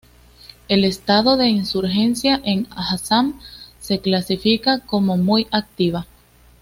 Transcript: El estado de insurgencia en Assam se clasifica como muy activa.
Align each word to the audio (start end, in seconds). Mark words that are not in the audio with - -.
El 0.67 0.83
estado 0.83 1.37
de 1.37 1.49
insurgencia 1.49 2.41
en 2.43 2.67
Assam 2.75 3.39
se 3.79 3.99
clasifica 3.99 4.79
como 4.79 5.15
muy 5.15 5.45
activa. 5.51 6.07